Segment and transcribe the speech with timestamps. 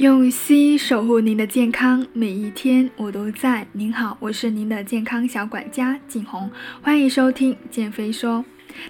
[0.00, 3.66] 用心守护您的健康，每一天我都在。
[3.72, 8.42] 您好，我是您的健康小管家景红，欢迎收听减肥说。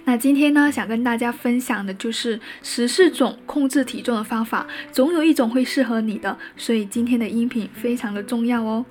[0.05, 8.87] 那今天呢，想跟大家分享的就是十四种控制体重的方法，总有一种会适合你的，所以今天的音频非常的重要哦。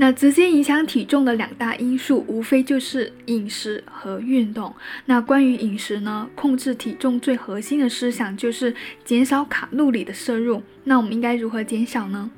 [0.00, 4.74] 那直接影响体重的两大因素，无非就是饮食和运动。
[5.04, 8.74] 那关于饮食呢，控制体重最核心的思想就是
[9.04, 10.62] 减少卡路里的摄入。
[10.84, 12.30] 那我们应该如何减少呢？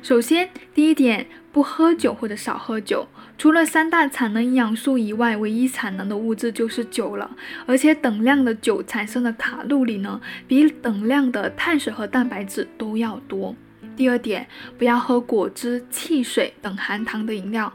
[0.00, 3.08] 首先，第一点，不喝酒或者少喝酒。
[3.36, 7.28] 除了三大产能营养素以外，唯一产能的物质就是酒了。
[7.66, 13.56] 而且等量的酒产生的卡路里呢，比等量的碳水和蛋白质都要多。
[13.96, 14.46] 第二点，
[14.76, 17.72] 不要喝果汁、汽水等含糖的饮料。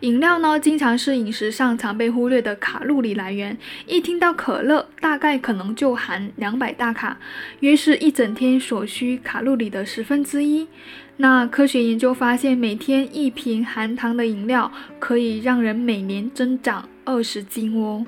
[0.00, 3.56] 饮料呢，经常是饮食上常被忽略的卡路里来源。
[3.86, 7.18] 一听到可乐，大概可能就含两百大卡，
[7.60, 10.66] 约是一整天所需卡路里的十分之一。
[11.18, 18.04] 那科学研究发现，每天一瓶含糖的饮料可以让人每年增长二十斤哦。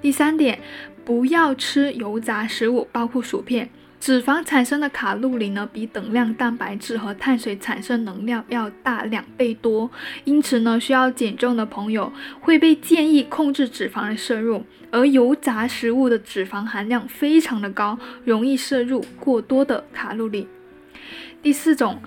[0.00, 0.58] 第三点，
[1.04, 3.68] 不要吃油炸食物，包括薯片。
[4.04, 9.90] 脂肪产生的卡路里呢，比等量蛋白质和碳水产生能量要大两倍多，
[10.24, 20.46] 因此呢，需要减重的朋友会被建议控制脂肪的摄入，而油炸食物的脂肪含量非常的高，容易摄入过多的卡路里。
[21.42, 21.98] 第四种。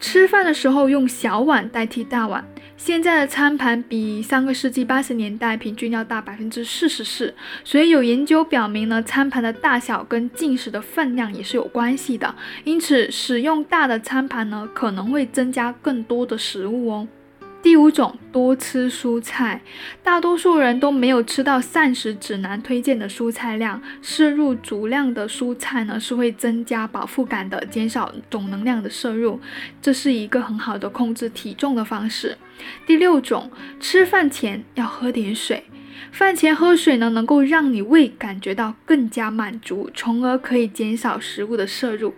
[0.00, 2.44] 吃饭的时候用小碗代替大碗。
[2.76, 12.34] 现在的餐盘比上个世纪八十年代平均要大百分之四十四，所以有研究表明呢，餐盘的大小跟进食的分量也是有关系的。
[12.64, 17.06] 因此，使用大的餐盘呢，可能会增加更多的食物哦。
[17.62, 19.60] 第五种，多吃蔬菜。
[20.02, 29.38] 大多数人都没有吃到膳食指南推荐的蔬菜量，摄入足量的蔬菜呢，是会增加饱腹感的，减少总能量的摄入，
[29.82, 32.38] 这是一个很好的控制体重的方式。
[32.86, 35.64] 第六种，吃饭前要喝点水。
[36.10, 42.14] 饭前喝水呢，能够让你胃感觉到更加满足，从而可以减少食物的摄入。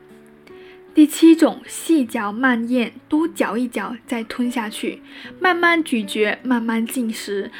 [0.94, 5.00] 第七种，细嚼慢咽，多嚼一嚼再吞下去，
[5.40, 7.50] 慢慢咀嚼，慢慢进食，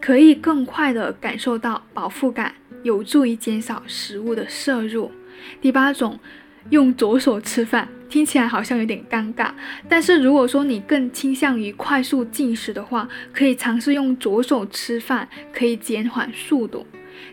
[0.00, 5.12] 可以更快的感受到饱腹感，有助于减少食物的摄入。
[5.60, 6.18] 第八种，
[6.70, 9.52] 用左手吃饭，听起来好像有点尴尬，
[9.86, 16.86] 但是如果说你更倾向于快速进食的话，可以尝试用左手吃饭，可以减缓速度。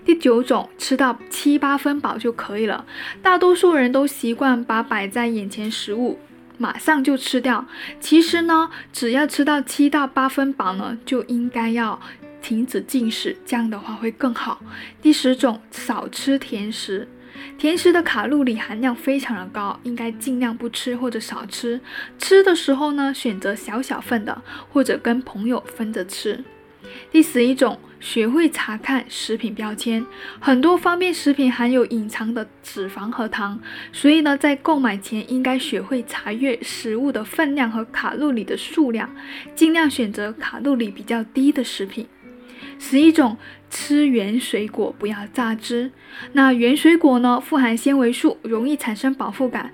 [0.06, 2.86] 第九种，吃到七八分饱就可以了。
[3.22, 6.19] 大多数人都习惯把摆在眼前食物
[6.58, 7.66] 马上就吃掉。
[8.00, 12.00] 其实呢，只要吃到七到八分饱呢，就应该要
[12.41, 14.62] 停止进食，这样的话会更好。
[15.02, 17.08] 第十种，少吃甜食。
[17.58, 21.81] 甜食的卡路里含量非常的高，应该尽量不吃或者少吃。
[22.18, 24.41] 吃的时候呢，选择小小份的，
[24.72, 26.44] 或者跟朋友分着吃。
[27.12, 30.06] 第十一种，学会查看食品标签。
[30.40, 33.59] 很多方便食品含有隐藏的脂肪和糖，
[33.91, 39.09] 所以呢，在购买前应该学会查阅食物的分量和卡路里的数量，
[39.56, 42.07] 尽量选择卡路里比较低的食品。
[42.78, 43.38] 十一种，
[43.69, 45.91] 吃原水果，不要榨汁。
[46.34, 49.72] 那原水果呢，富含纤维素，容易产生饱腹感。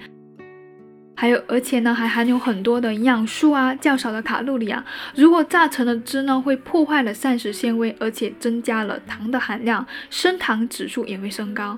[1.22, 4.84] 还有，而且呢，还含有很多的营养素啊，较少的卡路里啊。
[5.14, 11.78] 如果榨成的汁呢，会破坏了膳食纤维，而且增加了糖的含量，升糖指数也会升高。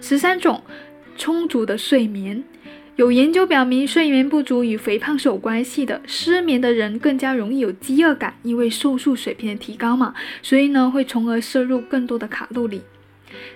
[0.00, 0.62] 十三种，
[1.18, 2.42] 充足的睡眠。
[2.96, 6.00] 有研究表明，睡眠不足与肥胖是有关系的。
[6.06, 12.80] 失眠的人更加容易有饥饿感，因为瘦素水平的提高嘛，所以呢，会从而摄入更多的卡路里。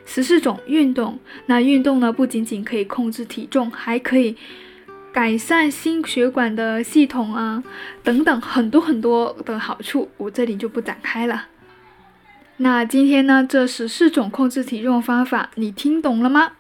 [0.05, 1.19] 十四种，运动。
[1.47, 4.37] 那运动呢，不仅仅可以控制体重，还可以。
[5.13, 7.63] 改善心血管的系统啊，
[8.03, 11.49] 等等很多很多的好处，我这里就不展开了。
[12.57, 16.53] 那今天呢，这十四种控制体重方法，你听懂了吗？